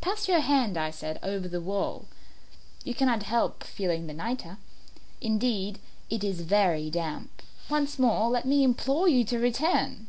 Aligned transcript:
"Pass 0.00 0.26
your 0.26 0.40
hand," 0.40 0.76
I 0.76 0.90
said, 0.90 1.20
"over 1.22 1.46
the 1.46 1.60
wall; 1.60 2.06
you 2.82 2.94
cannot 2.94 3.22
help 3.22 3.62
feeling 3.62 4.08
the 4.08 4.12
nitre. 4.12 4.58
Indeed, 5.20 5.78
it 6.10 6.24
is 6.24 6.40
very 6.40 6.90
damp. 6.90 7.42
Once 7.70 7.96
more 7.96 8.28
let 8.28 8.44
me 8.44 8.64
implore 8.64 9.06
you 9.06 9.22
to 9.26 9.38
return. 9.38 10.08